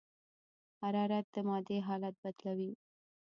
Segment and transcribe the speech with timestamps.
[0.81, 2.71] حرارت د مادې حالت بدلوي.